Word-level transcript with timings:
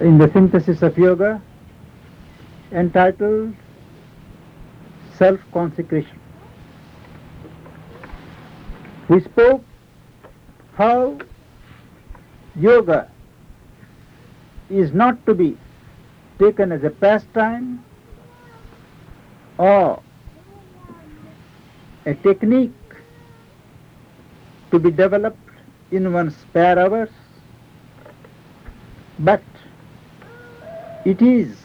in 0.00 0.16
the 0.16 0.30
synthesis 0.32 0.82
of 0.82 0.96
yoga 0.96 1.42
entitled 2.70 3.54
Self 5.16 5.40
Consecration. 5.52 6.20
We 9.08 9.20
spoke 9.20 9.64
how 10.74 11.18
yoga 12.54 13.10
is 14.70 14.92
not 14.92 15.24
to 15.26 15.34
be 15.34 15.56
taken 16.38 16.70
as 16.70 16.84
a 16.84 16.90
pastime 16.90 17.84
or 19.56 20.00
a 22.06 22.14
technique 22.14 22.72
to 24.70 24.78
be 24.78 24.92
developed 24.92 25.38
in 25.90 26.12
one's 26.12 26.36
spare 26.36 26.78
hours, 26.78 27.10
but 29.18 29.42
it 31.08 31.22
is 31.22 31.56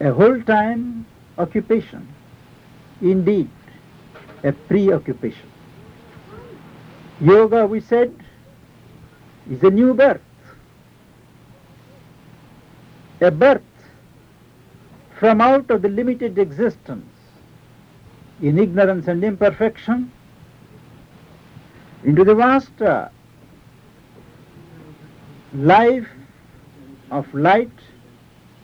a 0.00 0.12
whole 0.12 0.40
time 0.42 1.06
occupation, 1.38 2.06
indeed 3.00 3.48
a 4.44 4.52
preoccupation. 4.52 5.50
Yoga, 7.20 7.66
we 7.66 7.80
said, 7.80 8.14
is 9.50 9.62
a 9.62 9.70
new 9.70 9.94
birth, 9.94 10.20
a 13.22 13.30
birth 13.30 13.62
from 15.18 15.40
out 15.40 15.70
of 15.70 15.80
the 15.80 15.88
limited 15.88 16.38
existence 16.38 17.06
in 18.42 18.58
ignorance 18.58 19.08
and 19.08 19.24
imperfection 19.24 20.10
into 22.04 22.24
the 22.24 22.34
vast 22.34 22.82
uh, 22.82 23.08
life 25.54 26.08
of 27.10 27.32
light, 27.34 27.70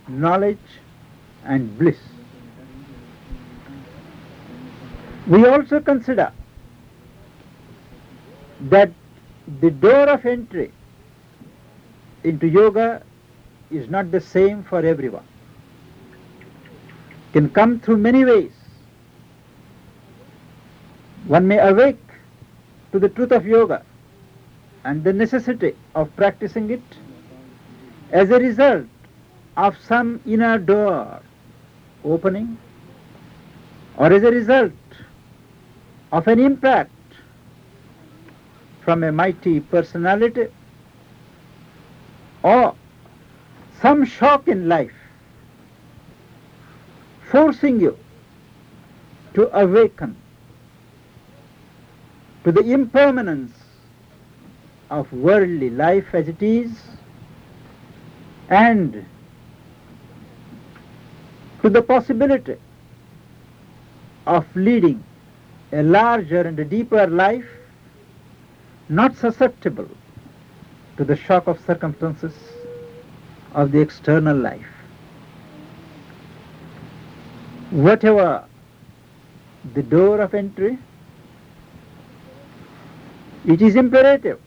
knowledge, 0.09 0.59
and 1.45 1.79
bliss. 1.79 1.99
We 5.27 5.47
also 5.47 5.81
consider 5.81 6.33
that 8.61 8.91
the 9.61 9.71
door 9.71 10.09
of 10.09 10.25
entry 10.25 10.73
into 12.25 12.47
yoga 12.49 13.03
is 13.71 13.89
not 13.89 14.11
the 14.11 14.21
same 14.21 14.63
for 14.65 14.85
everyone. 14.85 15.25
Can 17.33 17.51
come 17.51 17.81
through 17.81 17.99
many 17.99 18.25
ways. 18.25 18.53
One 21.27 21.49
may 21.49 21.59
awake 21.59 22.01
to 22.93 22.99
the 22.99 23.09
truth 23.09 23.33
of 23.33 23.45
yoga 23.47 23.83
and 24.85 25.03
the 25.03 25.13
necessity 25.13 25.75
of 25.95 26.15
practicing 26.17 26.71
it 26.71 26.83
as 28.13 28.31
a 28.31 28.39
result 28.39 28.87
of 29.57 29.77
some 29.79 30.21
inner 30.27 30.59
door 30.59 31.21
opening 32.05 32.59
or 33.97 34.13
as 34.13 34.23
a 34.23 34.31
result 34.31 34.73
of 36.13 36.29
an 36.29 36.39
impact 36.39 36.91
from 38.85 39.03
a 39.03 39.11
mighty 39.11 39.61
personality 39.61 40.47
or 42.43 42.75
some 43.81 44.05
shock 44.05 44.47
in 44.47 44.69
life 44.69 44.93
forcing 47.31 47.81
you 47.81 47.97
to 49.35 49.49
awaken 49.59 50.17
to 52.45 52.53
the 52.53 52.61
impermanence 52.73 53.53
of 54.91 55.13
worldly 55.13 55.71
life 55.71 56.15
as 56.15 56.29
it 56.29 56.41
is 56.43 56.71
and 58.49 59.05
to 61.67 61.71
the 61.71 61.83
possibility 61.83 62.55
of 64.25 64.45
leading 64.55 65.03
a 65.73 65.83
larger 65.83 66.43
and 66.43 66.61
a 66.61 66.65
deeper 66.65 67.07
life 67.09 67.49
not 68.89 69.17
susceptible 69.17 69.89
to 70.97 71.05
the 71.05 71.17
shock 71.17 71.49
of 71.49 71.59
circumstances 71.67 72.35
of 73.53 73.73
the 73.73 73.81
external 73.81 74.37
life. 74.37 74.75
Whatever 77.71 78.45
the 79.75 79.83
door 79.83 80.21
of 80.21 80.35
entry, 80.35 80.79
it 83.45 83.61
is 83.61 83.75
imperative 83.75 84.39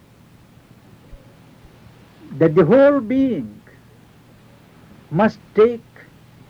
that 2.38 2.56
the 2.56 2.64
whole 2.64 3.02
being 3.02 3.62
must 5.12 5.38
take 5.54 5.84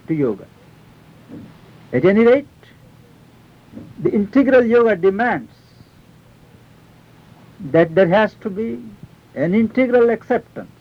to 0.07 0.13
yoga. 0.13 0.45
At 1.91 2.05
any 2.05 2.23
rate, 2.23 2.47
the 3.99 4.11
integral 4.11 4.63
yoga 4.63 4.95
demands 4.95 5.51
that 7.71 7.93
there 7.95 8.07
has 8.07 8.35
to 8.41 8.49
be 8.49 8.83
an 9.35 9.53
integral 9.53 10.09
acceptance. 10.09 10.71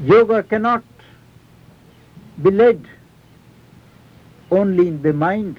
Yoga 0.00 0.42
cannot 0.42 0.84
be 2.42 2.50
led 2.50 2.86
only 4.50 4.88
in 4.88 5.02
the 5.02 5.12
mind 5.12 5.58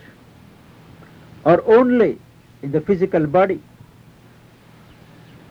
or 1.45 1.63
only 1.65 2.19
in 2.61 2.71
the 2.71 2.81
physical 2.81 3.25
body. 3.25 3.61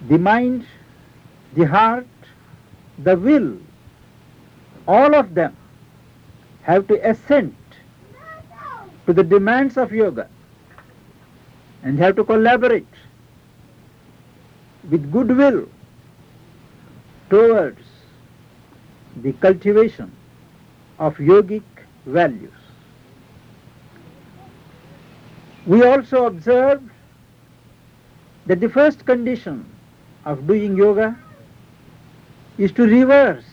The 0.09 0.19
mind, 0.19 0.67
the 1.55 1.65
heart, 1.65 2.07
the 2.99 3.17
will, 3.17 3.57
all 4.87 5.15
of 5.15 5.35
them 5.35 5.57
have 6.65 6.87
to 6.89 6.97
assent 7.09 7.55
to 9.07 9.13
the 9.13 9.23
demands 9.23 9.77
of 9.77 9.93
yoga 9.93 10.29
and 11.83 11.99
have 11.99 12.17
to 12.17 12.25
collaborate 12.25 12.87
with 14.91 15.11
goodwill 15.13 15.69
towards 17.29 17.83
the 19.23 19.33
cultivation 19.35 20.11
of 20.99 21.17
yogic 21.19 21.63
values. 22.07 22.61
We 25.67 25.83
also 25.83 26.27
observe 26.27 26.83
that 28.47 28.61
the 28.61 28.69
first 28.69 29.05
condition 29.05 29.65
of 30.25 30.47
doing 30.47 30.77
yoga 30.77 31.17
is 32.57 32.73
to 32.73 32.83
reverse 32.87 33.45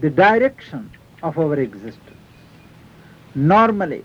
the 0.00 0.10
direction 0.10 0.90
of 1.26 1.38
our 1.38 1.58
existence. 1.58 2.24
Normally, 3.34 4.04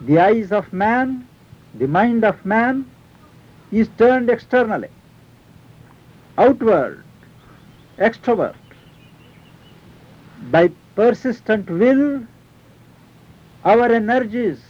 the 0.00 0.18
eyes 0.18 0.52
of 0.52 0.72
man, 0.72 1.28
the 1.74 1.86
mind 1.86 2.24
of 2.24 2.44
man 2.44 2.84
is 3.70 3.88
turned 3.98 4.30
externally, 4.30 4.88
outward, 6.38 7.04
extrovert. 7.98 8.54
By 10.50 10.70
persistent 10.94 11.68
will, 11.68 12.24
our 13.64 13.90
energies 13.92 14.60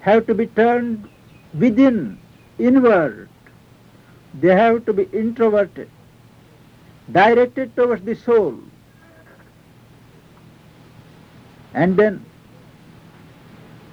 have 0.00 0.26
to 0.26 0.34
be 0.34 0.46
turned 0.46 1.08
within, 1.54 2.18
inward. 2.58 3.28
They 4.40 4.54
have 4.54 4.84
to 4.86 4.92
be 4.92 5.04
introverted, 5.12 5.88
directed 7.10 7.74
towards 7.76 8.04
the 8.04 8.14
soul. 8.14 8.58
And 11.74 11.96
then 11.96 12.24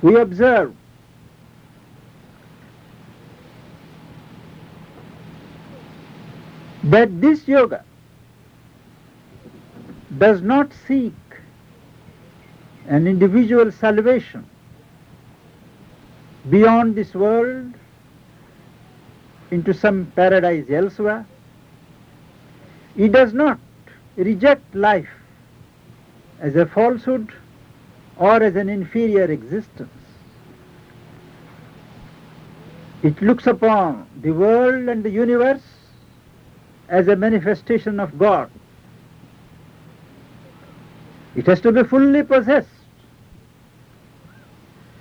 we 0.01 0.15
observe 0.15 0.75
that 6.83 7.21
this 7.21 7.47
yoga 7.47 7.83
does 10.17 10.41
not 10.41 10.71
seek 10.87 11.13
an 12.87 13.07
individual 13.07 13.71
salvation 13.71 14.47
beyond 16.49 16.95
this 16.95 17.13
world 17.13 17.73
into 19.51 19.73
some 19.73 20.11
paradise 20.15 20.65
elsewhere. 20.69 21.25
It 22.95 23.11
does 23.11 23.33
not 23.33 23.59
reject 24.17 24.75
life 24.75 25.09
as 26.39 26.55
a 26.55 26.65
falsehood 26.65 27.31
or 28.21 28.43
as 28.43 28.55
an 28.55 28.69
inferior 28.69 29.23
existence. 29.23 29.89
It 33.01 33.19
looks 33.19 33.47
upon 33.47 34.07
the 34.21 34.29
world 34.29 34.89
and 34.89 35.03
the 35.03 35.09
universe 35.09 35.63
as 36.87 37.07
a 37.07 37.15
manifestation 37.15 37.99
of 37.99 38.19
God. 38.19 38.51
It 41.35 41.47
has 41.47 41.61
to 41.61 41.71
be 41.71 41.83
fully 41.83 42.21
possessed, 42.21 42.69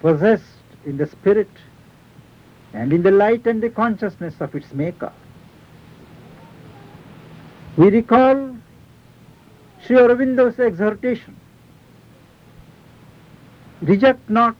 possessed 0.00 0.64
in 0.86 0.96
the 0.96 1.06
spirit 1.06 1.50
and 2.72 2.90
in 2.90 3.02
the 3.02 3.10
light 3.10 3.46
and 3.46 3.62
the 3.62 3.68
consciousness 3.68 4.34
of 4.40 4.54
its 4.54 4.72
maker. 4.72 5.12
We 7.76 7.90
recall 7.90 8.56
Sri 9.84 9.96
Aurobindo's 9.96 10.58
exhortation 10.58 11.36
Reject 13.82 14.28
not 14.28 14.56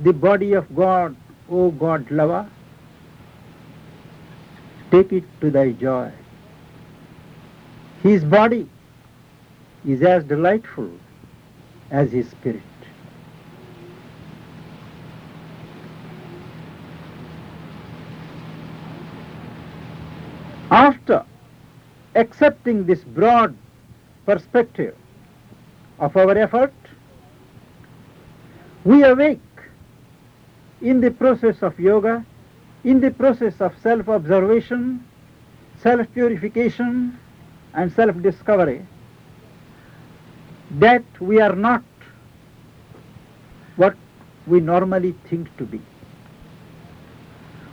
the 0.00 0.12
body 0.12 0.54
of 0.54 0.74
God, 0.74 1.16
O 1.48 1.70
God 1.70 2.10
lover. 2.10 2.48
Take 4.90 5.12
it 5.12 5.24
to 5.40 5.50
thy 5.50 5.70
joy. 5.72 6.10
His 8.02 8.24
body 8.24 8.68
is 9.86 10.02
as 10.02 10.24
delightful 10.24 10.90
as 11.90 12.10
his 12.10 12.28
spirit. 12.30 12.62
After 20.70 21.24
accepting 22.16 22.84
this 22.84 23.04
broad 23.04 23.56
perspective 24.26 24.96
of 26.00 26.16
our 26.16 26.36
effort, 26.36 26.72
we 28.84 29.02
awake 29.02 29.40
in 30.82 31.00
the 31.00 31.10
process 31.10 31.62
of 31.62 31.78
yoga, 31.80 32.24
in 32.84 33.00
the 33.00 33.10
process 33.10 33.60
of 33.60 33.72
self-observation, 33.82 35.04
self-purification 35.82 37.18
and 37.72 37.92
self-discovery 37.92 38.86
that 40.78 41.04
we 41.20 41.40
are 41.40 41.54
not 41.56 41.82
what 43.76 43.96
we 44.46 44.60
normally 44.60 45.14
think 45.28 45.54
to 45.56 45.64
be. 45.64 45.80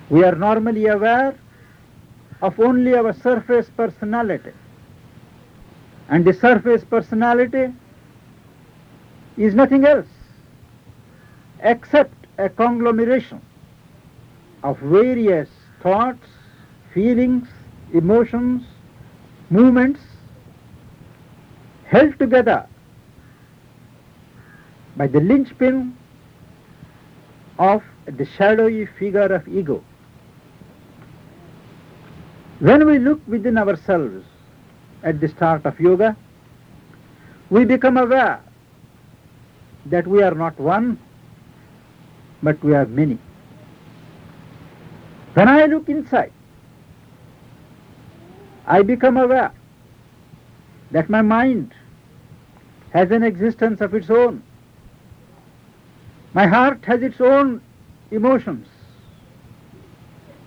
We 0.10 0.24
are 0.24 0.36
normally 0.36 0.88
aware 0.88 1.38
of 2.42 2.60
only 2.60 2.96
our 2.96 3.14
surface 3.14 3.70
personality. 3.76 4.52
And 6.10 6.26
the 6.26 6.34
surface 6.34 6.84
personality 6.84 7.74
is 9.38 9.54
nothing 9.54 9.86
else 9.86 10.08
except 11.62 12.14
a 12.38 12.50
conglomeration 12.50 13.42
of 14.64 14.78
various 14.80 15.50
thoughts, 15.82 16.28
feelings, 16.94 17.48
emotions, 17.94 18.64
movements 19.50 20.00
held 21.86 22.18
together 22.20 22.66
by 24.96 25.08
the 25.08 25.20
linchpin 25.20 25.96
of 27.60 27.84
the 28.06 28.26
shadowy 28.26 28.86
figure 28.86 29.34
of 29.34 29.48
ego. 29.48 29.84
When 32.60 32.86
we 32.86 33.00
look 33.00 33.20
within 33.28 33.58
ourselves 33.58 34.24
at 35.04 35.20
the 35.20 35.28
start 35.28 35.66
of 35.66 35.80
yoga, 35.80 36.16
we 37.50 37.66
become 37.66 37.98
aware 37.98 38.42
that 39.88 40.08
we 40.08 40.22
are 40.22 40.36
not 40.36 40.60
one, 40.60 41.00
but 42.44 42.64
we 42.64 42.74
are 42.74 42.86
many. 42.86 43.18
When 45.34 45.48
I 45.48 45.66
look 45.66 45.90
inside, 45.90 46.34
I 48.66 48.82
become 48.82 49.18
aware 49.18 49.52
that 50.92 51.10
my 51.10 51.22
mind 51.22 51.74
has 52.94 53.12
an 53.12 53.24
existence 53.24 53.82
of 53.82 53.94
its 53.94 54.10
own. 54.10 54.44
My 56.34 56.48
heart 56.48 56.84
has 56.86 57.02
its 57.02 57.20
own 57.22 57.62
emotions. 58.12 58.68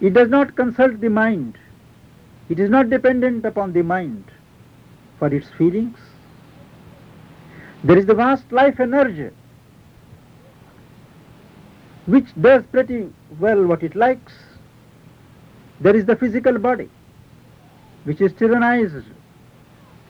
It 0.01 0.13
does 0.13 0.29
not 0.29 0.55
consult 0.57 1.01
the 1.01 1.09
mind. 1.09 1.57
It 2.49 2.61
is 2.61 2.69
not 2.69 2.91
dependent 2.91 3.45
upon 3.47 3.73
the 3.73 3.83
mind 3.83 4.25
for 5.19 5.29
its 5.29 5.49
feelings. 5.57 5.99
There 7.83 7.97
is 7.97 8.07
the 8.07 8.15
vast 8.15 8.51
life 8.53 8.81
energy 8.81 9.31
which 12.07 12.27
does 12.41 12.63
pretty 12.71 13.11
well 13.39 13.65
what 13.65 13.83
it 13.83 13.95
likes. 13.97 14.33
There 15.81 15.97
is 15.97 16.05
the 16.05 16.17
physical 16.17 16.59
body 16.59 16.91
which 18.05 18.21
is 18.21 18.33
tyrannized 18.35 19.05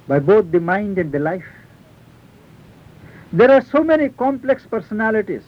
by 0.08 0.19
both 0.19 0.50
the 0.50 0.61
mind 0.61 0.99
and 0.99 1.12
the 1.12 1.19
life. 1.19 1.44
There 3.32 3.50
are 3.50 3.62
so 3.62 3.82
many 3.82 4.08
complex 4.08 4.67
personalities 4.67 5.43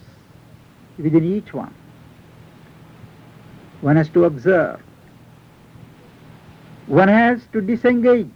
within 0.99 1.25
each 1.25 1.53
one. 1.53 1.75
One 3.81 3.97
has 3.97 4.09
to 4.11 4.25
observe 4.25 4.81
one 6.87 7.09
has 7.09 7.41
to 7.53 7.61
disengage 7.61 8.31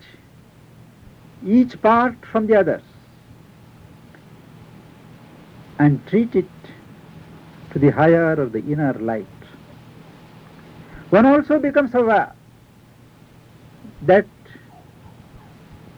each 1.46 1.80
part 1.80 2.14
from 2.26 2.46
the 2.48 2.56
others 2.56 2.82
and 5.78 6.04
treat 6.08 6.34
it 6.34 6.50
to 7.72 7.78
the 7.78 7.90
higher 7.90 8.32
of 8.32 8.52
the 8.52 8.61
inner 8.61 8.94
light. 8.94 9.26
One 11.11 11.26
also 11.26 11.58
becomes 11.58 11.94
aware 11.94 12.32
that 14.02 14.26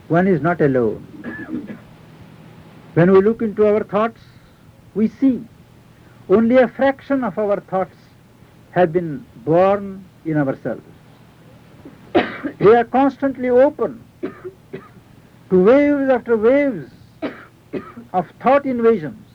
one 0.09 0.27
is 0.27 0.41
not 0.43 0.61
alone. 0.61 1.07
When 2.95 3.13
we 3.13 3.23
look 3.23 3.43
into 3.43 3.67
our 3.67 3.85
thoughts, 3.85 4.21
we 4.95 5.09
see 5.09 5.43
only 6.29 6.57
a 6.57 6.69
fraction 6.69 7.25
of 7.25 7.39
our 7.39 7.61
thoughts 7.61 7.97
have 8.73 8.93
been 8.93 9.25
born 9.45 10.05
in 10.25 10.37
ourselves. 10.37 10.83
We 12.59 12.75
are 12.75 12.85
constantly 12.85 13.49
open 13.49 14.03
to 15.51 15.65
waves 15.65 16.11
after 16.11 16.37
waves 16.37 16.91
of 18.13 18.27
thought 18.41 18.67
invasions 18.67 19.27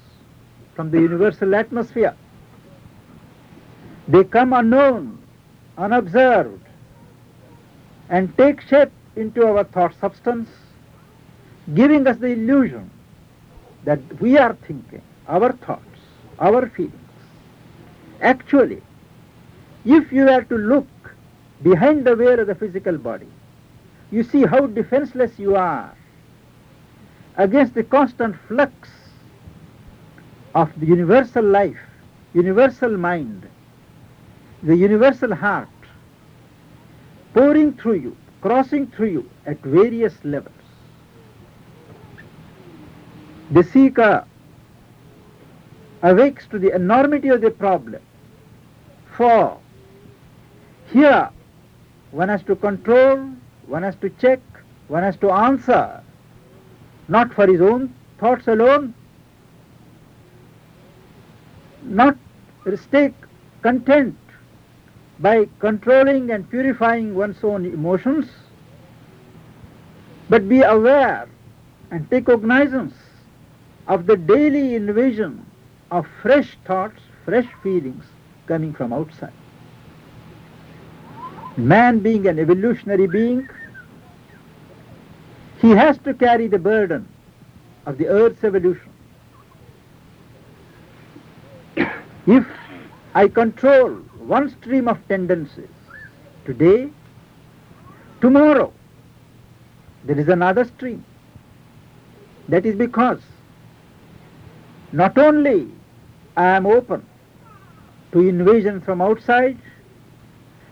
from 0.76 0.92
the 0.92 1.00
universal 1.00 1.56
atmosphere. 1.56 2.16
They 4.08 4.24
come 4.24 4.54
unknown, 4.54 5.20
unobserved, 5.78 6.64
and 8.10 8.36
take 8.38 8.62
shape 8.62 8.92
into 9.16 9.46
our 9.46 9.66
thought 9.66 9.94
substance, 10.00 10.50
giving 11.74 12.08
us 12.08 12.18
the 12.18 12.28
illusion 12.28 12.90
that 13.84 14.00
we 14.22 14.38
are 14.38 14.54
thinking, 14.68 15.02
our 15.28 15.52
thoughts, 15.52 16.00
our 16.40 16.70
feelings. 16.70 16.94
Actually, 18.22 18.82
if 19.86 20.12
you 20.12 20.26
were 20.26 20.44
to 20.44 20.56
look 20.56 20.88
behind 21.64 22.06
the 22.06 22.16
veil 22.16 22.40
of 22.40 22.48
the 22.48 22.56
physical 22.56 22.98
body, 22.98 23.28
you 24.12 24.24
see 24.24 24.46
how 24.46 24.68
defenseless 24.68 25.38
you 25.38 25.56
are 25.56 25.94
against 27.36 27.74
the 27.74 27.84
constant 27.84 28.36
flux 28.48 28.90
of 30.56 30.72
the 30.80 30.86
universal 30.86 31.44
life, 31.44 31.80
universal 32.34 32.98
mind, 32.98 33.48
the 34.64 34.76
universal 34.76 35.34
heart 35.36 35.70
pouring 37.34 37.74
through 37.74 37.94
you, 37.94 38.18
crossing 38.42 38.88
through 38.88 39.10
you 39.10 39.30
at 39.46 39.60
various 39.62 40.14
levels. 40.24 40.54
The 43.52 43.64
seeker 43.64 44.26
awakes 46.04 46.48
to 46.48 46.60
the 46.60 46.74
enormity 46.74 47.30
of 47.30 47.42
the 47.42 47.52
problem. 47.52 48.02
For 49.16 49.58
here 50.92 51.30
one 52.12 52.30
has 52.30 52.44
to 52.44 52.56
control, 52.56 53.30
one 53.68 53.84
has 53.84 53.96
to 53.98 54.10
check, 54.10 54.40
one 54.88 55.04
has 55.04 55.18
to 55.18 55.32
answer, 55.32 56.02
not 57.08 57.34
for 57.34 57.48
his 57.48 57.62
own 57.62 57.94
thoughts 58.20 58.48
alone, 58.48 58.94
not 61.84 62.18
stay 62.76 63.14
content 63.62 64.18
by 65.20 65.48
controlling 65.60 66.32
and 66.32 66.50
purifying 66.50 67.16
one's 67.16 67.44
own 67.44 67.66
emotions, 67.66 68.30
but 70.30 70.48
be 70.48 70.62
aware 70.62 71.28
and 71.92 72.10
take 72.10 72.26
cognizance 72.26 72.94
of 73.88 74.06
the 74.06 74.16
daily 74.16 74.76
invasion 74.76 75.46
of 75.92 76.06
fresh 76.22 76.58
thoughts, 76.66 77.02
fresh 77.26 77.48
feelings 77.64 78.04
coming 78.46 78.74
from 78.74 78.94
outside. 78.94 79.34
Man 81.56 82.00
being 82.00 82.28
an 82.28 82.38
evolutionary 82.38 83.08
being, 83.08 83.50
he 85.60 85.72
has 85.72 85.98
to 86.00 86.14
carry 86.14 86.48
the 86.48 86.60
burden 86.60 87.08
of 87.86 87.98
the 87.98 88.08
earth's 88.08 88.44
evolution. 88.44 88.92
If 92.28 92.46
I 93.16 93.30
control 93.30 94.02
one 94.28 94.50
stream 94.50 94.88
of 94.88 95.00
tendencies 95.08 95.70
today, 96.46 96.90
tomorrow 98.22 98.72
there 100.04 100.20
is 100.20 100.28
another 100.28 100.66
stream. 100.66 101.04
That 102.50 102.66
is 102.66 102.76
because 102.76 103.22
not 104.92 105.18
only 105.18 105.70
I 106.36 106.46
am 106.46 106.66
open 106.66 107.06
to 108.12 108.20
invasion 108.28 108.82
from 108.82 109.02
outside, 109.02 109.58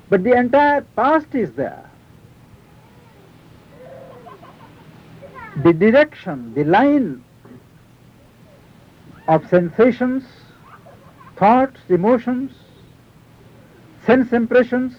but 0.10 0.24
the 0.24 0.34
entire 0.34 0.82
past 0.96 1.34
is 1.34 1.52
there. 1.54 1.86
the 5.64 5.72
direction, 5.72 6.54
the 6.54 6.64
line 6.66 7.24
of 9.28 9.48
sensations, 9.50 10.24
thoughts, 11.38 11.80
emotions, 11.90 12.52
sense 14.06 14.32
impressions 14.34 14.96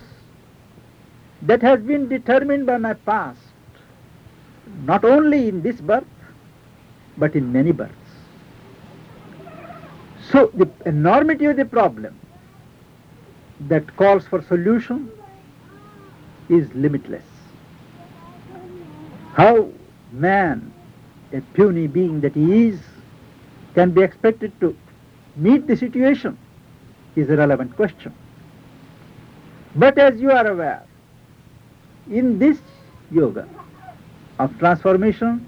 that 1.42 1.62
has 1.62 1.80
been 1.80 2.08
determined 2.08 2.66
by 2.66 2.76
my 2.78 2.94
past, 2.94 3.40
not 4.84 5.04
only 5.04 5.48
in 5.48 5.62
this 5.62 5.80
birth, 5.80 6.04
but 7.16 7.34
in 7.34 7.52
many 7.52 7.72
births. 7.72 7.94
So 10.30 10.50
the 10.54 10.68
enormity 10.84 11.44
of 11.44 11.56
the 11.56 11.64
problem 11.64 12.18
that 13.68 13.96
calls 13.96 14.26
for 14.26 14.42
solution 14.42 15.10
is 16.48 16.72
limitless. 16.74 17.22
How 19.34 19.70
man, 20.12 20.72
a 21.32 21.40
puny 21.54 21.86
being 21.86 22.20
that 22.22 22.34
he 22.34 22.68
is, 22.68 22.80
can 23.74 23.92
be 23.92 24.02
expected 24.02 24.58
to 24.60 24.76
meet 25.36 25.66
the 25.66 25.76
situation 25.76 26.36
is 27.14 27.28
a 27.30 27.36
relevant 27.36 27.76
question. 27.76 28.14
But 29.76 29.98
as 29.98 30.18
you 30.18 30.30
are 30.30 30.46
aware, 30.46 30.82
in 32.10 32.38
this 32.38 32.58
yoga 33.10 33.46
of 34.38 34.58
transformation, 34.58 35.46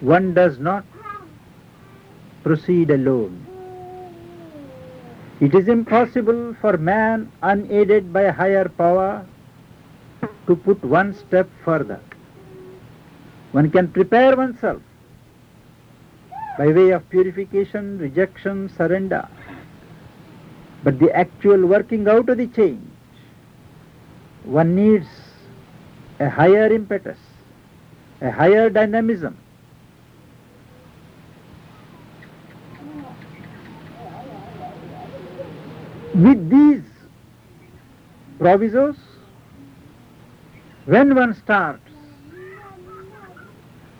one 0.00 0.32
does 0.32 0.58
not 0.58 0.84
proceed 2.42 2.90
alone. 2.90 3.44
It 5.40 5.54
is 5.54 5.68
impossible 5.68 6.54
for 6.60 6.78
man, 6.78 7.30
unaided 7.42 8.12
by 8.12 8.22
a 8.22 8.32
higher 8.32 8.68
power, 8.68 9.26
to 10.46 10.56
put 10.56 10.82
one 10.82 11.14
step 11.14 11.48
further. 11.64 12.00
One 13.52 13.70
can 13.70 13.88
prepare 13.88 14.36
oneself 14.36 14.82
by 16.56 16.68
way 16.68 16.90
of 16.90 17.08
purification, 17.10 17.98
rejection, 17.98 18.70
surrender. 18.70 19.28
But 20.84 20.98
the 20.98 21.14
actual 21.14 21.66
working 21.66 22.08
out 22.08 22.28
of 22.28 22.38
the 22.38 22.46
change, 22.46 22.86
one 24.44 24.74
needs 24.74 25.06
a 26.20 26.28
higher 26.28 26.72
impetus, 26.72 27.18
a 28.20 28.30
higher 28.30 28.70
dynamism, 28.70 29.36
With 36.18 36.50
these 36.50 36.82
provisos, 38.40 38.96
when 40.86 41.14
one 41.14 41.32
starts, 41.32 41.92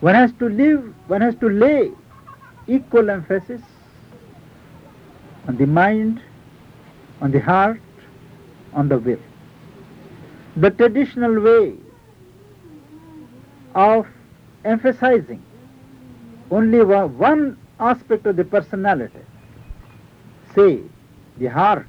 one 0.01 0.17
has 0.17 0.33
to 0.41 0.49
live, 0.49 0.83
one 1.07 1.21
has 1.21 1.37
to 1.37 1.49
lay 1.49 1.93
equal 2.67 3.09
emphasis 3.09 3.61
on 5.47 5.59
the 5.59 5.67
mind, 5.67 6.21
on 7.21 7.31
the 7.31 7.41
heart, 7.41 7.81
on 8.73 8.89
the 8.89 8.99
will. 8.99 9.19
The 10.57 10.71
traditional 10.71 11.41
way 11.41 11.75
of 13.75 14.07
emphasizing 14.65 15.43
only 16.51 16.83
one 16.83 17.59
aspect 17.79 18.27
of 18.27 18.37
the 18.37 18.45
personality, 18.45 19.21
say 20.55 20.81
the 21.39 21.47
heart, 21.47 21.87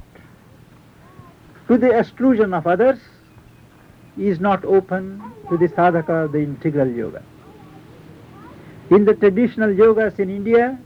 to 1.67 1.77
the 1.77 1.97
exclusion 1.97 2.53
of 2.53 2.67
others 2.67 2.99
is 4.17 4.39
not 4.39 4.65
open 4.65 5.21
to 5.49 5.57
the 5.57 5.67
sadhaka, 5.67 6.25
of 6.25 6.31
the 6.31 6.39
integral 6.39 6.87
yoga. 6.87 7.23
In 8.89 9.05
the 9.05 9.13
traditional 9.13 9.69
yogas 9.69 10.19
in 10.19 10.29
India, 10.29 10.77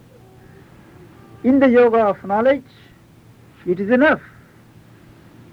in 1.44 1.60
the 1.60 1.70
yoga 1.70 2.00
of 2.00 2.24
knowledge, 2.24 2.64
it 3.66 3.80
is 3.80 3.90
enough 3.90 4.22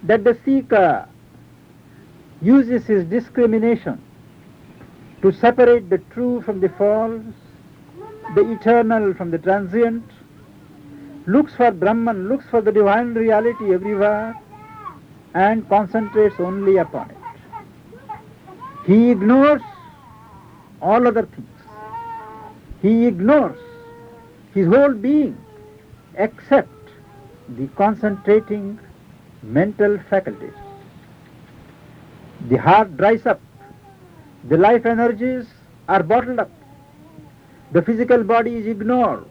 that 0.04 0.24
the 0.24 0.36
seeker 0.44 1.06
uses 2.40 2.86
his 2.86 3.04
discrimination 3.04 4.02
to 5.22 5.30
separate 5.32 5.90
the 5.90 5.98
true 6.14 6.40
from 6.42 6.60
the 6.60 6.68
false, 6.70 7.22
the 8.34 8.52
eternal 8.52 9.12
from 9.14 9.30
the 9.30 9.38
transient, 9.38 10.04
looks 11.26 11.54
for 11.54 11.70
Brahman, 11.70 12.28
looks 12.28 12.46
for 12.50 12.62
the 12.62 12.72
divine 12.72 13.14
reality 13.14 13.74
everywhere, 13.74 14.34
and 15.34 15.68
concentrates 15.68 16.36
only 16.38 16.78
upon 16.78 17.10
it. 17.10 17.16
He 18.86 19.10
ignores 19.10 19.62
all 20.80 21.06
other 21.06 21.26
things. 21.26 21.46
He 22.80 23.06
ignores 23.06 23.58
his 24.54 24.66
whole 24.66 24.94
being 24.94 25.36
except 26.16 26.70
the 27.50 27.68
concentrating 27.68 28.78
mental 29.42 29.98
faculties. 30.08 30.54
The 32.48 32.56
heart 32.56 32.96
dries 32.96 33.26
up, 33.26 33.40
the 34.48 34.56
life 34.56 34.86
energies 34.86 35.46
are 35.88 36.02
bottled 36.02 36.38
up, 36.38 36.50
the 37.72 37.82
physical 37.82 38.24
body 38.24 38.56
is 38.56 38.66
ignored. 38.66 39.24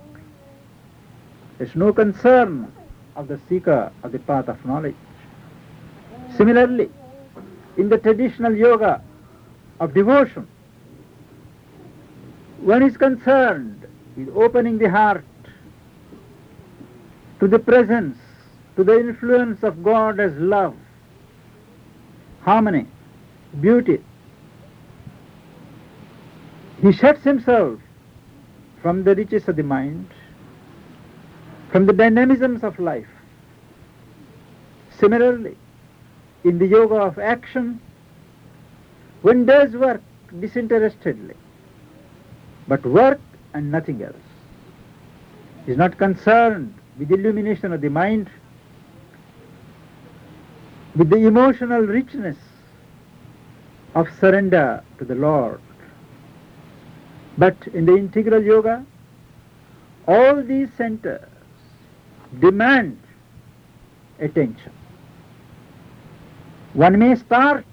There's 1.58 1.76
no 1.76 1.92
concern 1.92 2.72
of 3.16 3.28
the 3.28 3.40
seeker 3.50 3.92
of 4.04 4.12
the 4.12 4.20
path 4.20 4.48
of 4.48 4.64
knowledge. 4.66 4.96
Similarly, 6.38 6.90
in 7.78 7.90
the 7.90 7.98
traditional 7.98 8.56
yoga 8.56 9.02
of 9.80 9.94
devotion, 9.94 10.48
one 12.62 12.84
is 12.84 12.98
concerned 12.98 13.88
with 14.16 14.30
opening 14.36 14.78
the 14.78 14.90
heart 14.90 15.26
to 17.40 17.48
the 17.48 17.60
presence, 17.60 18.18
to 18.80 18.86
the 18.86 18.98
influence 18.98 19.62
of 19.62 19.84
God 19.84 20.22
as 20.22 20.32
love, 20.38 20.74
harmony, 22.44 22.88
beauty. 23.60 24.02
He 26.82 26.94
shuts 26.94 27.22
himself 27.26 27.78
from 28.82 29.04
the 29.04 29.16
riches 29.16 29.50
of 29.50 29.58
the 29.58 29.64
mind, 29.64 30.08
from 31.74 31.88
the 31.88 31.92
dynamisms 31.92 32.64
of 32.64 32.80
life. 32.80 33.10
Similarly, 34.98 35.58
in 36.46 36.58
the 36.58 36.68
yoga 36.68 36.96
of 36.96 37.20
action, 37.20 37.82
one 39.24 39.46
does 39.46 39.74
work 39.74 40.02
disinterestedly, 40.40 41.36
but 42.70 42.86
work 42.86 43.20
and 43.54 43.74
nothing 43.74 44.02
else. 44.02 44.16
Is 45.68 45.76
not 45.76 45.98
concerned 45.98 46.74
with 46.98 47.12
illumination 47.12 47.74
of 47.74 47.82
the 47.82 47.90
mind, 47.90 48.30
with 51.00 51.10
the 51.12 51.26
emotional 51.26 51.80
richness 51.80 52.36
of 53.96 54.06
surrender 54.20 54.84
to 54.98 55.06
the 55.06 55.16
Lord. 55.16 55.62
But 57.38 57.56
in 57.74 57.86
the 57.86 57.96
integral 57.96 58.44
yoga, 58.44 58.86
all 60.10 60.44
these 60.44 60.68
centers 60.78 61.26
demand 62.42 63.00
attention. 64.20 64.74
One 66.74 67.00
may 67.00 67.16
start 67.16 67.66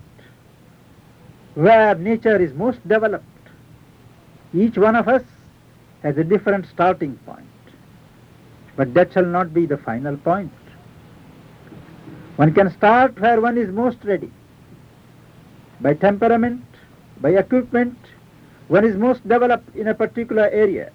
where 1.55 1.97
nature 1.97 2.41
is 2.41 2.55
most 2.55 2.79
developed. 2.87 3.25
Each 4.55 4.79
one 4.79 4.95
of 4.95 5.09
us 5.09 5.25
has 6.05 6.17
a 6.17 6.23
different 6.23 6.65
starting 6.67 7.17
point. 7.27 7.45
But 8.77 8.95
that 8.95 9.13
shall 9.13 9.27
not 9.27 9.53
be 9.53 9.67
the 9.67 9.79
final 9.79 10.17
point. 10.17 10.53
One 12.37 12.53
can 12.53 12.71
start 12.71 13.19
where 13.21 13.41
one 13.41 13.59
is 13.59 13.71
most 13.71 13.99
ready. 14.05 14.31
By 15.81 15.95
temperament, 15.95 16.65
by 17.21 17.31
equipment, 17.31 17.97
one 18.69 18.85
is 18.85 18.97
most 18.97 19.27
developed 19.29 19.75
in 19.75 19.89
a 19.89 19.95
particular 19.95 20.49
area. 20.49 20.93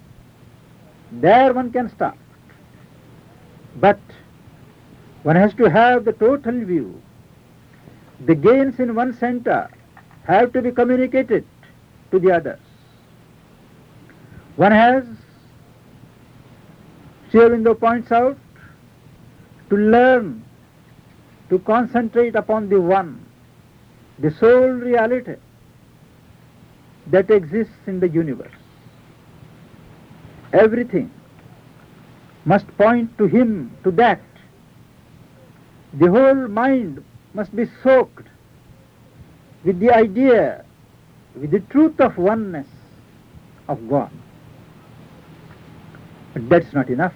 There 1.12 1.54
one 1.54 1.72
can 1.72 1.90
start. 1.90 2.18
But 3.80 4.00
one 5.24 5.36
has 5.36 5.54
to 5.56 5.70
have 5.70 6.06
the 6.06 6.14
total 6.14 6.66
view 6.66 7.02
the 8.26 8.36
gains 8.36 8.80
in 8.80 8.94
one 8.94 9.18
center 9.18 9.70
have 10.26 10.54
to 10.54 10.62
be 10.62 10.72
communicated 10.72 11.46
to 12.12 12.20
the 12.20 12.32
others. 12.32 12.60
One 14.56 14.72
has, 14.72 15.04
Sri 17.30 17.40
Aurobindo 17.40 17.80
points 17.80 18.12
out, 18.12 18.38
to 19.70 19.78
learn 19.78 20.44
to 21.52 21.60
concentrate 21.60 22.34
upon 22.34 22.70
the 22.70 22.80
one, 22.80 23.26
the 24.20 24.32
sole 24.32 24.70
reality 24.70 25.36
that 27.08 27.30
exists 27.30 27.88
in 27.88 28.00
the 28.00 28.08
universe. 28.08 28.56
Everything 30.54 31.12
must 32.46 32.66
point 32.78 33.18
to 33.18 33.28
him, 33.28 33.76
to 33.84 33.92
that. 33.92 34.22
The 35.96 36.10
whole 36.10 36.48
mind 36.48 37.04
must 37.34 37.54
be 37.54 37.66
soaked 37.84 38.28
with 39.66 39.82
the 39.82 39.92
idea, 39.92 40.64
with 41.36 41.52
the 41.52 41.60
truth 41.60 42.00
of 42.00 42.18
oneness, 42.18 42.68
of 43.68 43.90
God. 43.90 44.10
But 46.34 46.48
that's 46.48 46.74
not 46.74 46.90
enough. 46.90 47.14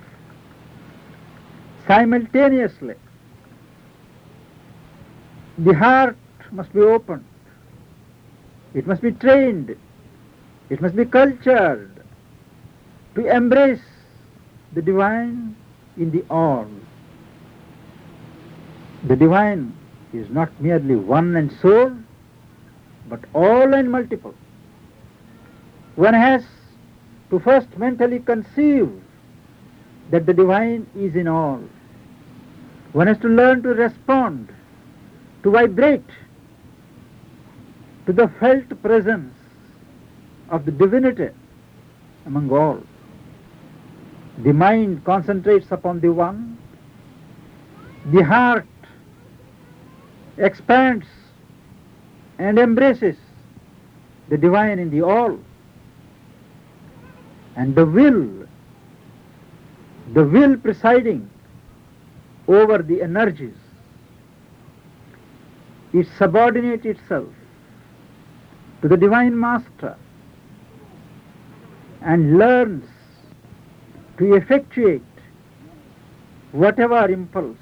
Simultaneously, 1.87 2.95
the 5.57 5.73
heart 5.73 6.17
must 6.51 6.73
be 6.73 6.81
opened. 6.81 7.25
It 8.73 8.87
must 8.87 9.01
be 9.01 9.11
trained. 9.11 9.75
It 10.69 10.81
must 10.81 10.95
be 10.95 11.05
cultured 11.05 11.91
to 13.15 13.25
embrace 13.25 13.81
the 14.73 14.81
divine 14.81 15.55
in 15.97 16.11
the 16.11 16.25
all. 16.29 16.67
The 19.07 19.15
divine 19.15 19.75
is 20.13 20.29
not 20.29 20.49
merely 20.59 20.95
one 20.95 21.35
and 21.35 21.51
sole, 21.61 21.95
but 23.07 23.19
all 23.33 23.73
and 23.73 23.91
multiple. 23.91 24.33
One 25.95 26.13
has 26.13 26.43
to 27.29 27.39
first 27.39 27.77
mentally 27.77 28.19
conceive 28.19 28.91
that 30.11 30.25
the 30.25 30.33
divine 30.33 30.87
is 30.95 31.15
in 31.15 31.27
all. 31.27 31.61
One 32.93 33.07
has 33.07 33.17
to 33.19 33.27
learn 33.27 33.63
to 33.63 33.69
respond, 33.69 34.53
to 35.45 35.51
vibrate 35.51 36.09
to 38.07 38.11
the 38.11 38.27
felt 38.39 38.81
presence 38.81 39.31
of 40.49 40.65
the 40.65 40.71
divinity 40.71 41.29
among 42.25 42.51
all. 42.51 42.81
The 44.39 44.53
mind 44.53 45.03
concentrates 45.05 45.71
upon 45.71 45.99
the 45.99 46.11
one, 46.11 46.57
the 48.11 48.23
heart 48.23 48.65
expands 50.39 51.05
and 52.39 52.57
embraces 52.57 53.15
the 54.29 54.37
divine 54.39 54.79
in 54.79 54.89
the 54.89 55.03
all, 55.03 55.37
and 57.55 57.75
the 57.75 57.85
will, 57.85 58.47
the 60.15 60.23
will 60.23 60.57
presiding 60.57 61.29
over 62.47 62.79
the 62.79 63.03
energies, 63.03 63.53
it 65.95 66.07
subordinates 66.17 66.85
itself 66.85 67.29
to 68.81 68.89
the 68.89 68.97
divine 68.97 69.39
master 69.39 69.95
and 72.01 72.37
learns 72.37 72.85
to 74.17 74.33
effectuate 74.35 75.01
whatever 76.51 76.99
impulse 77.09 77.57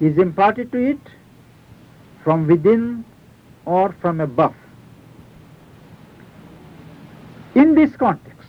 is 0.00 0.16
imparted 0.16 0.72
to 0.72 0.78
it 0.78 1.12
from 2.24 2.46
within 2.46 3.04
or 3.66 3.94
from 4.00 4.20
above. 4.20 4.54
In 7.54 7.74
this 7.74 7.94
context, 7.96 8.48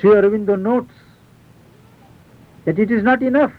Sri 0.00 0.10
Aurobindo 0.10 0.60
notes 0.60 0.94
that 2.64 2.78
it 2.78 2.90
is 2.90 3.04
not 3.04 3.22
enough 3.22 3.52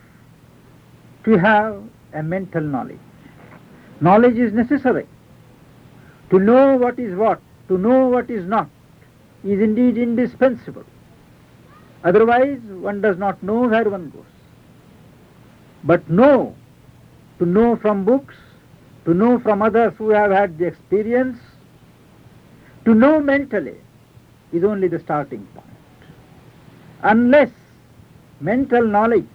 to 1.24 1.38
have 1.38 1.82
a 2.14 2.24
mental 2.24 2.62
knowledge. 2.62 3.00
Knowledge 4.00 4.38
is 4.38 4.54
necessary. 4.54 5.06
To 6.32 6.40
know 6.40 6.76
what 6.78 6.98
is 6.98 7.16
what, 7.16 7.42
to 7.68 7.78
know 7.78 8.08
what 8.08 8.30
is 8.30 8.46
not, 8.46 8.70
is 9.44 9.60
indeed 9.60 9.98
indispensable. 9.98 10.86
Otherwise, 12.04 12.60
one 12.62 13.02
does 13.02 13.18
not 13.18 13.42
know 13.44 13.68
where 13.68 13.90
one 13.90 14.10
goes. 14.10 14.24
But 15.84 16.10
know, 16.10 16.56
to 17.40 17.46
know 17.46 17.76
from 17.76 18.06
books, 18.06 18.36
to 19.06 19.14
know 19.14 19.40
from 19.40 19.62
others 19.62 19.94
who 19.98 20.10
have 20.10 20.32
had 20.32 20.58
the 20.58 20.66
experience, 20.66 21.38
to 22.86 22.96
know 22.96 23.20
mentally 23.20 23.78
is 24.52 24.64
only 24.64 24.88
the 24.88 25.00
starting 25.00 25.46
point. 25.54 25.68
Unless 27.04 27.52
mental 28.40 28.86
knowledge 28.86 29.26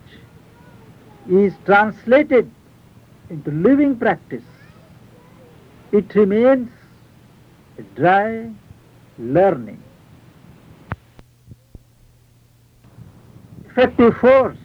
is 1.28 1.52
translated 1.64 2.50
into 3.30 3.50
living 3.50 3.96
practice, 3.96 4.44
it 5.92 6.14
remains 6.14 6.68
a 7.78 7.82
dry 7.98 8.50
learning. 9.18 9.82
Effective 13.70 14.16
force 14.16 14.56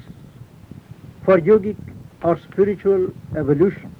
for 1.25 1.37
yogic 1.37 1.77
or 2.23 2.39
spiritual 2.39 3.13
evolution. 3.35 3.93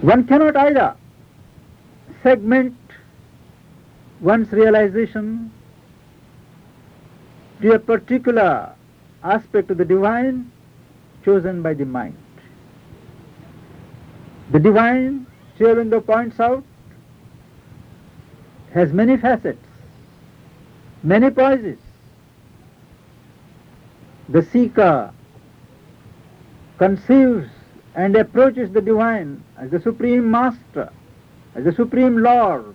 One 0.00 0.26
cannot 0.26 0.56
either 0.56 0.96
segment 2.22 2.76
one's 4.20 4.50
realization 4.52 5.52
to 7.60 7.72
a 7.72 7.78
particular 7.78 8.74
aspect 9.24 9.70
of 9.70 9.78
the 9.78 9.84
divine 9.84 10.50
chosen 11.24 11.62
by 11.62 11.74
the 11.74 11.84
mind. 11.84 12.16
The 14.50 14.58
divine, 14.58 15.26
Sri 15.56 15.66
Aurobindo 15.66 16.04
points 16.04 16.38
out, 16.40 16.64
has 18.74 18.92
many 18.92 19.16
facets, 19.16 19.64
many 21.02 21.30
poises. 21.30 21.78
The 24.28 24.42
seeker 24.42 25.12
conceives 26.78 27.48
and 27.94 28.16
approaches 28.16 28.72
the 28.72 28.80
divine 28.80 29.42
as 29.58 29.70
the 29.70 29.80
supreme 29.80 30.30
master, 30.30 30.90
as 31.54 31.64
the 31.64 31.72
supreme 31.72 32.18
lord, 32.22 32.74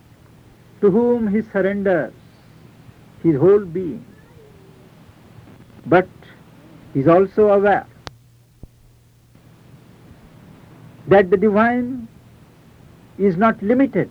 to 0.82 0.92
whom 0.92 1.28
he 1.28 1.42
surrenders 1.52 2.14
his 3.24 3.36
whole 3.36 3.66
being. 3.66 4.06
But 5.86 6.08
is 6.98 7.08
also 7.08 7.50
aware 7.50 7.86
that 11.08 11.30
the 11.30 11.38
divine 11.38 12.08
is 13.20 13.38
not 13.38 13.62
limited 13.62 14.10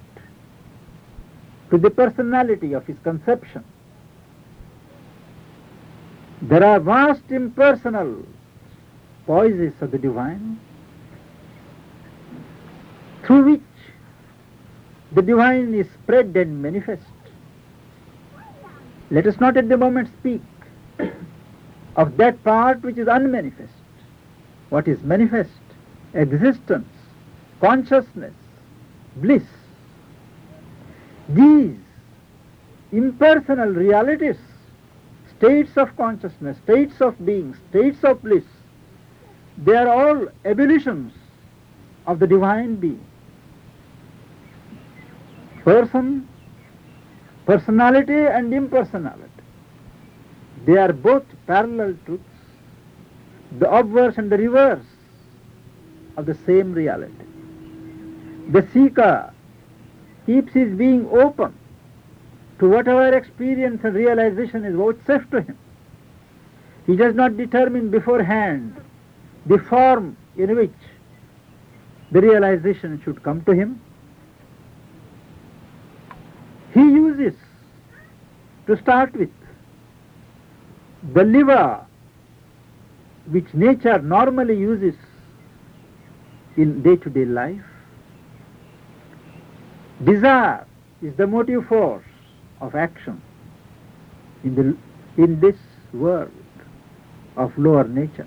to 1.70 1.78
the 1.78 1.90
personality 1.90 2.72
of 2.74 2.86
his 2.86 2.96
conception. 3.02 3.64
There 6.42 6.62
are 6.62 6.78
vast 6.78 7.24
impersonal 7.30 8.24
poises 9.26 9.72
of 9.80 9.90
the 9.90 9.98
divine 9.98 10.60
through 13.24 13.44
which 13.50 13.62
the 15.12 15.22
divine 15.22 15.74
is 15.74 15.88
spread 16.02 16.36
and 16.36 16.62
manifest. 16.62 17.02
Let 19.10 19.26
us 19.26 19.40
not 19.40 19.56
at 19.56 19.68
the 19.68 19.76
moment 19.76 20.08
speak 20.20 20.42
of 21.96 22.16
that 22.18 22.42
part 22.44 22.82
which 22.82 22.98
is 22.98 23.08
unmanifest. 23.08 23.72
What 24.68 24.86
is 24.86 25.02
manifest? 25.02 25.50
Existence, 26.14 26.88
consciousness, 27.60 28.34
bliss. 29.16 29.42
These 31.28 31.76
impersonal 32.92 33.70
realities, 33.70 34.36
states 35.36 35.76
of 35.76 35.94
consciousness, 35.96 36.56
states 36.64 37.00
of 37.00 37.24
being, 37.24 37.56
states 37.70 38.04
of 38.04 38.22
bliss, 38.22 38.44
they 39.58 39.74
are 39.74 39.88
all 39.88 40.28
evolutions 40.44 41.12
of 42.06 42.18
the 42.18 42.26
divine 42.26 42.76
being. 42.76 43.04
Person, 45.64 46.28
personality 47.46 48.12
and 48.14 48.52
impersonality. 48.54 49.25
They 50.66 50.76
are 50.76 50.92
both 50.92 51.24
parallel 51.46 51.96
truths, 52.04 52.24
the 53.58 53.70
obverse 53.70 54.18
and 54.18 54.30
the 54.30 54.36
reverse 54.36 54.84
of 56.16 56.26
the 56.26 56.34
same 56.46 56.72
reality. 56.72 57.12
The 58.50 58.66
seeker 58.72 59.32
keeps 60.26 60.52
his 60.52 60.76
being 60.76 61.08
open 61.10 61.54
to 62.58 62.68
whatever 62.68 63.16
experience 63.16 63.84
and 63.84 63.94
realization 63.94 64.64
is 64.64 64.74
vouchsafed 64.74 65.30
to 65.30 65.42
him. 65.42 65.58
He 66.86 66.96
does 66.96 67.14
not 67.14 67.36
determine 67.36 67.90
beforehand 67.90 68.76
the 69.46 69.58
form 69.58 70.16
in 70.36 70.54
which 70.56 70.74
the 72.10 72.20
realization 72.20 73.00
should 73.04 73.22
come 73.22 73.42
to 73.44 73.52
him. 73.52 73.80
He 76.74 76.80
uses, 76.80 77.34
to 78.66 78.76
start 78.76 79.14
with, 79.14 79.30
the 81.12 81.24
liver, 81.24 81.86
which 83.26 83.52
nature 83.54 83.98
normally 83.98 84.56
uses 84.58 84.94
in 86.56 86.82
day-to-day 86.82 87.24
life, 87.24 87.62
desire 90.04 90.66
is 91.02 91.14
the 91.16 91.26
motive 91.26 91.66
force 91.66 92.04
of 92.60 92.74
action 92.74 93.20
in, 94.42 94.54
the, 94.54 95.22
in 95.22 95.40
this 95.40 95.56
world 95.92 96.30
of 97.36 97.56
lower 97.56 97.84
nature. 97.84 98.26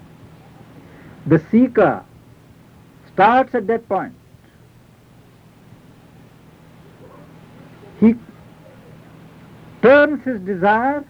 The 1.25 1.43
seeker 1.51 2.03
starts 3.13 3.53
at 3.55 3.67
that 3.67 3.87
point. 3.89 4.13
He 7.99 8.15
turns 9.81 10.23
his 10.23 10.39
desire 10.41 11.03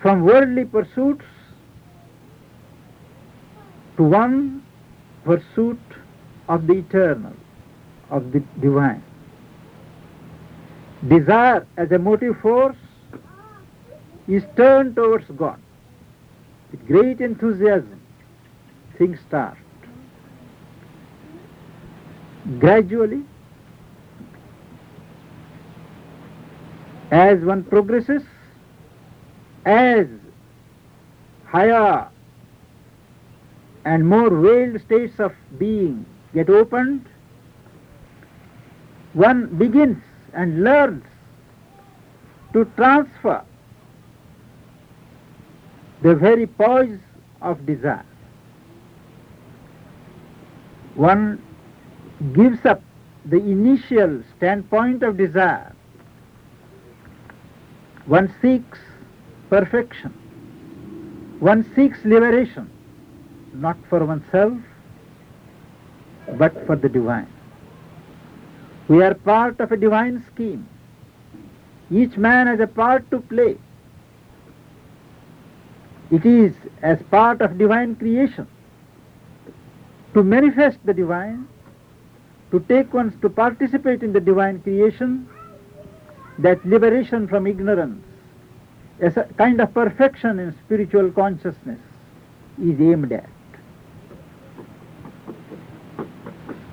from 0.00 0.22
worldly 0.22 0.64
pursuits 0.64 1.24
to 3.96 4.02
one 4.02 4.62
pursuit 5.24 5.80
of 6.48 6.66
the 6.66 6.74
eternal, 6.74 7.32
of 8.10 8.32
the 8.32 8.40
divine. 8.60 9.02
Desire 11.08 11.66
as 11.76 11.90
a 11.92 11.98
motive 11.98 12.38
force 12.40 12.76
is 14.28 14.42
turned 14.56 14.96
towards 14.96 15.26
God. 15.36 15.60
With 16.70 16.86
great 16.86 17.20
enthusiasm, 17.20 18.00
things 18.98 19.18
start. 19.26 19.56
Gradually, 22.58 23.24
as 27.10 27.40
one 27.40 27.64
progresses, 27.64 28.22
as 29.66 30.06
higher 31.44 32.08
and 33.84 34.06
more 34.06 34.30
veiled 34.30 34.80
states 34.80 35.18
of 35.18 35.32
being 35.58 36.06
get 36.32 36.48
opened, 36.48 37.04
one 39.12 39.46
begins 39.58 40.02
and 40.32 40.62
learns 40.62 41.04
to 42.52 42.64
transfer 42.76 43.42
the 46.02 46.14
very 46.14 46.46
poise 46.46 47.00
of 47.42 47.66
desire. 47.66 48.06
One 50.94 51.42
gives 52.34 52.64
up 52.64 52.82
the 53.24 53.38
initial 53.38 54.22
standpoint 54.36 55.02
of 55.02 55.16
desire. 55.16 55.74
One 58.06 58.32
seeks 58.40 58.78
perfection. 59.48 60.12
One 61.40 61.64
seeks 61.74 61.98
liberation, 62.04 62.70
not 63.54 63.76
for 63.88 64.04
oneself, 64.04 64.58
but 66.38 66.66
for 66.66 66.76
the 66.76 66.88
divine. 66.88 67.32
We 68.88 69.02
are 69.02 69.14
part 69.14 69.60
of 69.60 69.72
a 69.72 69.76
divine 69.76 70.24
scheme. 70.32 70.68
Each 71.90 72.16
man 72.16 72.46
has 72.46 72.60
a 72.60 72.66
part 72.66 73.10
to 73.10 73.20
play. 73.20 73.56
It 76.10 76.24
is 76.24 76.54
as 76.82 76.98
part 77.10 77.40
of 77.40 77.58
divine 77.58 77.96
creation 77.96 78.46
to 80.14 80.22
manifest 80.22 80.78
the 80.84 80.94
divine, 80.94 81.46
to 82.50 82.60
take 82.60 82.94
one's 82.94 83.12
to 83.20 83.28
participate 83.28 84.02
in 84.02 84.12
the 84.12 84.20
divine 84.20 84.60
creation, 84.62 85.28
that 86.38 86.64
liberation 86.64 87.28
from 87.28 87.46
ignorance, 87.46 88.02
a 89.00 89.24
kind 89.36 89.60
of 89.60 89.72
perfection 89.74 90.38
in 90.38 90.54
spiritual 90.64 91.10
consciousness 91.10 91.78
is 92.62 92.80
aimed 92.80 93.12
at. 93.12 93.28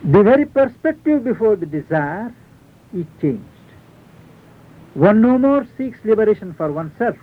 The 0.04 0.24
very 0.24 0.46
perspective 0.46 1.24
before 1.24 1.56
the 1.56 1.66
desire 1.66 2.34
is 2.94 3.06
changed. 3.22 3.44
One 4.94 5.22
no 5.22 5.38
more 5.38 5.66
seeks 5.78 5.98
liberation 6.04 6.54
for 6.54 6.72
oneself, 6.72 7.18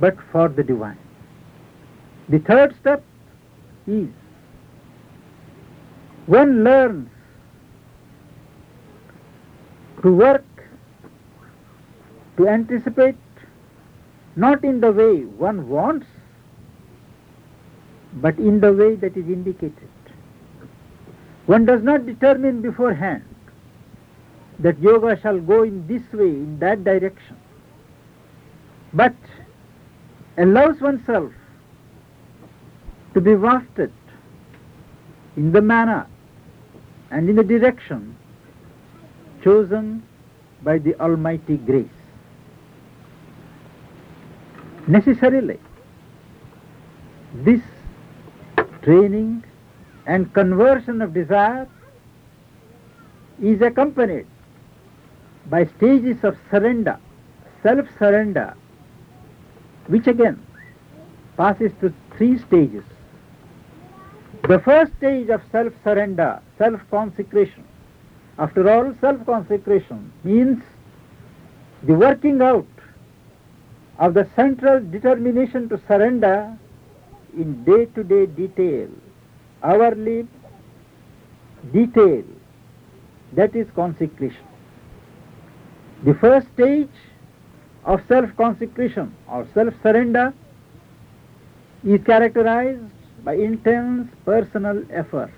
but 0.00 0.16
for 0.32 0.48
the 0.48 0.62
divine. 0.62 0.98
The 2.28 2.38
third 2.40 2.74
step 2.80 3.04
is 3.86 4.08
one 6.26 6.64
learns 6.64 7.08
to 10.02 10.12
work, 10.12 10.44
to 12.36 12.48
anticipate, 12.48 13.16
not 14.36 14.64
in 14.64 14.80
the 14.80 14.90
way 14.90 15.24
one 15.24 15.68
wants, 15.68 16.06
but 18.14 18.38
in 18.38 18.60
the 18.60 18.72
way 18.72 18.94
that 18.96 19.16
is 19.16 19.26
indicated. 19.26 19.88
One 21.46 21.64
does 21.64 21.82
not 21.82 22.06
determine 22.06 22.62
beforehand 22.62 23.24
that 24.58 24.78
yoga 24.78 25.20
shall 25.20 25.40
go 25.40 25.62
in 25.62 25.86
this 25.86 26.02
way, 26.12 26.28
in 26.28 26.58
that 26.60 26.84
direction, 26.84 27.36
but 28.92 29.14
allows 30.38 30.80
oneself 30.80 31.32
to 33.14 33.20
be 33.20 33.34
wafted 33.34 33.92
in 35.36 35.52
the 35.52 35.60
manner 35.60 36.06
and 37.10 37.28
in 37.28 37.36
the 37.36 37.44
direction 37.44 38.16
chosen 39.42 40.02
by 40.62 40.78
the 40.78 40.98
Almighty 41.00 41.56
grace. 41.56 42.01
Necessarily, 44.88 45.60
this 47.34 47.60
training 48.82 49.44
and 50.06 50.32
conversion 50.34 51.00
of 51.00 51.14
desire 51.14 51.68
is 53.40 53.60
accompanied 53.62 54.26
by 55.46 55.66
stages 55.66 56.24
of 56.24 56.36
surrender, 56.50 56.98
self 57.62 57.86
surrender, 57.98 58.54
which 59.86 60.06
again 60.08 60.44
passes 61.36 61.72
to 61.80 61.92
three 62.16 62.38
stages. 62.38 62.84
The 64.48 64.58
first 64.58 64.92
stage 64.98 65.28
of 65.28 65.42
self 65.52 65.72
surrender, 65.84 66.40
self 66.58 66.80
consecration. 66.90 67.64
After 68.38 68.68
all, 68.68 68.94
self 69.00 69.24
consecration 69.26 70.12
means 70.24 70.62
the 71.84 71.94
working 71.94 72.42
out 72.42 72.66
of 74.02 74.14
the 74.14 74.28
central 74.34 74.80
determination 74.94 75.68
to 75.68 75.80
surrender 75.86 76.36
in 77.38 77.50
day 77.64 77.84
to 77.96 78.02
day 78.02 78.26
detail 78.26 78.88
hourly 79.62 80.26
detail. 81.72 82.24
That 83.34 83.54
is 83.54 83.68
consecration. 83.76 84.44
The 86.04 86.14
first 86.14 86.48
stage 86.54 86.96
of 87.84 88.00
self-consecration 88.08 89.14
or 89.28 89.46
self-surrender 89.54 90.34
is 91.84 92.00
characterized 92.04 92.82
by 93.24 93.34
intense 93.34 94.08
personal 94.24 94.82
effort. 94.90 95.30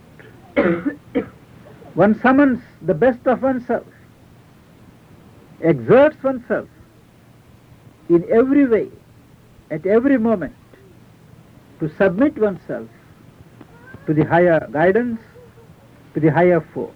One 1.94 2.18
summons 2.20 2.62
the 2.80 2.94
best 2.94 3.26
of 3.26 3.42
oneself, 3.42 3.86
exerts 5.62 6.22
oneself 6.22 6.68
in 8.08 8.24
every 8.30 8.66
way, 8.66 8.90
at 9.70 9.86
every 9.86 10.18
moment, 10.18 10.54
to 11.80 11.88
submit 11.96 12.36
oneself 12.38 12.88
to 14.06 14.14
the 14.14 14.24
higher 14.24 14.66
guidance, 14.72 15.20
to 16.14 16.20
the 16.20 16.30
higher 16.30 16.60
force. 16.72 16.94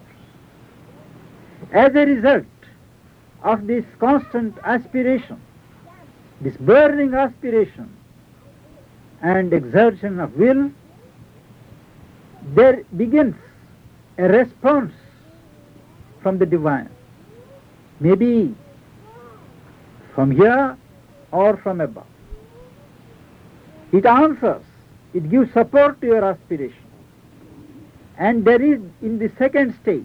As 1.72 1.94
a 1.94 2.06
result 2.06 2.44
of 3.42 3.66
this 3.66 3.84
constant 3.98 4.56
aspiration, 4.64 5.40
this 6.40 6.56
burning 6.56 7.14
aspiration 7.14 7.90
and 9.22 9.52
exertion 9.52 10.20
of 10.20 10.34
will, 10.36 10.70
there 12.54 12.84
begins 12.96 13.34
a 14.18 14.28
response 14.28 14.92
from 16.22 16.38
the 16.38 16.46
divine. 16.46 16.90
Maybe 18.00 18.54
from 20.14 20.30
here 20.30 20.76
or 21.32 21.56
from 21.56 21.80
above. 21.80 22.06
It 23.92 24.06
answers, 24.06 24.62
it 25.14 25.30
gives 25.30 25.52
support 25.52 26.00
to 26.00 26.06
your 26.06 26.24
aspiration. 26.24 26.84
And 28.18 28.44
there 28.44 28.60
is 28.60 28.80
in 29.00 29.18
the 29.18 29.30
second 29.38 29.76
stage 29.82 30.04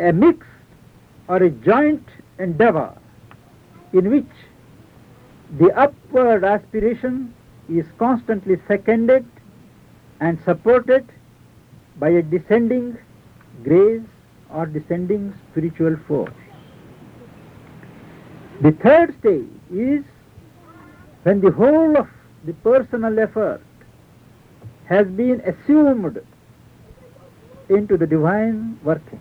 a 0.00 0.12
mixed 0.12 0.48
or 1.28 1.36
a 1.36 1.50
joint 1.50 2.06
endeavor 2.38 2.92
in 3.92 4.10
which 4.10 4.30
the 5.58 5.70
upward 5.78 6.44
aspiration 6.44 7.32
is 7.68 7.86
constantly 7.98 8.56
seconded 8.66 9.24
and 10.20 10.42
supported 10.44 11.06
by 11.98 12.08
a 12.08 12.22
descending 12.22 12.98
grace 13.62 14.02
or 14.50 14.66
descending 14.66 15.32
spiritual 15.50 15.96
force. 16.08 16.32
The 18.62 18.70
third 18.70 19.18
stage 19.18 19.48
is 19.72 20.04
when 21.24 21.40
the 21.40 21.50
whole 21.50 21.98
of 21.98 22.08
the 22.44 22.52
personal 22.52 23.18
effort 23.18 23.60
has 24.86 25.08
been 25.08 25.40
assumed 25.40 26.20
into 27.68 27.96
the 27.96 28.06
divine 28.06 28.78
working. 28.84 29.20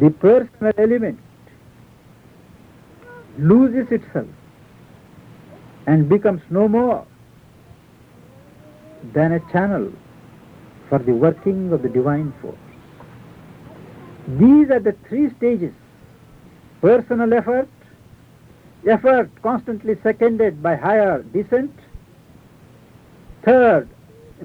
The 0.00 0.10
personal 0.10 0.72
element 0.78 1.20
loses 3.38 3.86
itself 3.92 4.26
and 5.86 6.08
becomes 6.08 6.42
no 6.50 6.66
more 6.66 7.06
than 9.12 9.32
a 9.32 9.40
channel 9.52 9.92
for 10.88 10.98
the 10.98 11.12
working 11.12 11.72
of 11.72 11.82
the 11.82 11.88
divine 11.88 12.32
force. 12.42 12.58
These 14.26 14.70
are 14.70 14.80
the 14.80 14.96
three 15.08 15.30
stages 15.36 15.72
personal 16.84 17.32
effort, 17.32 17.68
effort 18.86 19.30
constantly 19.42 19.96
seconded 20.02 20.62
by 20.62 20.76
higher 20.76 21.22
descent, 21.22 21.72
third, 23.42 23.88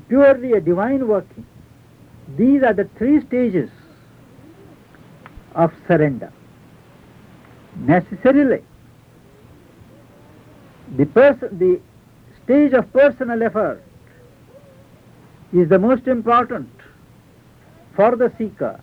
purely 0.07 0.53
a 0.53 0.61
divine 0.61 1.05
working. 1.05 1.45
These 2.37 2.63
are 2.63 2.71
the 2.71 2.85
three 2.97 3.19
stages 3.25 3.69
of 5.53 5.73
surrender. 5.85 6.31
Necessarily, 7.75 8.63
the, 10.95 11.07
pers- 11.07 11.51
the 11.51 11.81
stage 12.45 12.71
of 12.71 12.91
personal 12.93 13.43
effort 13.43 13.83
is 15.51 15.67
the 15.67 15.79
most 15.79 16.07
important 16.07 16.69
for 17.97 18.15
the 18.15 18.31
seeker 18.37 18.79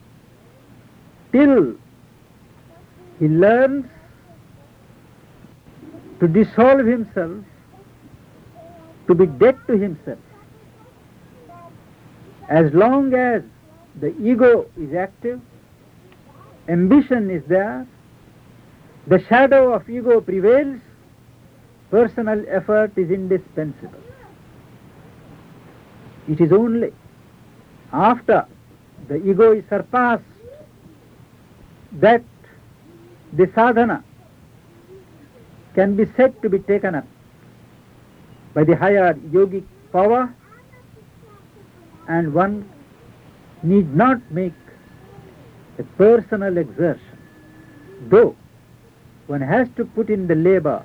till 1.32 1.74
he 3.18 3.28
learns 3.28 3.86
to 6.20 6.28
dissolve 6.28 6.86
himself, 6.86 7.44
to 9.06 9.14
be 9.14 9.26
dead 9.26 9.56
to 9.66 9.76
himself. 9.76 10.18
As 12.48 12.72
long 12.72 13.14
as 13.14 13.42
the 14.00 14.14
ego 14.20 14.66
is 14.78 14.94
active, 14.94 15.40
ambition 16.68 17.30
is 17.30 17.42
there, 17.46 17.86
the 19.06 19.22
shadow 19.28 19.72
of 19.72 19.88
ego 19.88 20.20
prevails, 20.20 20.80
personal 21.90 22.44
effort 22.48 22.92
is 22.96 23.10
indispensable. 23.10 24.00
It 26.28 26.40
is 26.40 26.52
only 26.52 26.92
after 27.92 28.46
the 29.08 29.16
ego 29.16 29.52
is 29.52 29.64
surpassed 29.68 30.24
that 31.92 32.22
the 33.32 33.50
sadhana 33.54 34.02
can 35.74 35.96
be 35.96 36.06
said 36.16 36.40
to 36.42 36.48
be 36.48 36.58
taken 36.58 36.94
up 36.94 37.06
by 38.54 38.64
the 38.64 38.76
higher 38.76 39.14
yogic 39.14 39.64
power 39.92 40.34
and 42.08 42.32
one 42.32 42.68
need 43.62 43.94
not 43.94 44.20
make 44.30 44.54
a 45.78 45.82
personal 45.98 46.56
exertion, 46.56 47.18
though 48.08 48.34
one 49.26 49.40
has 49.40 49.68
to 49.76 49.84
put 49.84 50.08
in 50.08 50.26
the 50.26 50.34
labor 50.34 50.84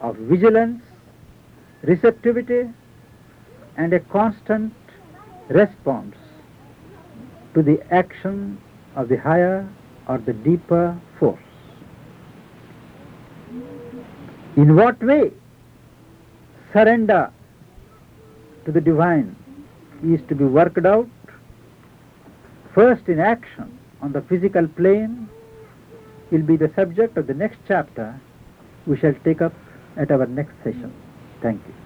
of 0.00 0.16
vigilance, 0.16 0.82
receptivity, 1.82 2.68
and 3.76 3.92
a 3.92 4.00
constant 4.00 4.72
response 5.48 6.16
to 7.54 7.62
the 7.62 7.80
action 7.92 8.58
of 8.96 9.08
the 9.08 9.16
higher 9.16 9.68
or 10.08 10.18
the 10.18 10.32
deeper 10.32 10.98
force. 11.18 11.45
In 14.56 14.74
what 14.74 15.02
way 15.02 15.32
surrender 16.72 17.30
to 18.64 18.72
the 18.72 18.80
divine 18.80 19.36
is 20.02 20.20
to 20.28 20.34
be 20.34 20.44
worked 20.44 20.84
out 20.84 21.08
first 22.74 23.08
in 23.08 23.20
action 23.20 23.78
on 24.02 24.12
the 24.12 24.22
physical 24.22 24.66
plane 24.68 25.28
will 26.30 26.42
be 26.42 26.56
the 26.56 26.70
subject 26.74 27.16
of 27.16 27.26
the 27.26 27.34
next 27.34 27.58
chapter 27.68 28.18
we 28.86 28.96
shall 28.96 29.14
take 29.24 29.40
up 29.40 29.54
at 29.96 30.10
our 30.10 30.26
next 30.26 30.54
session. 30.64 30.92
Thank 31.42 31.60
you. 31.66 31.85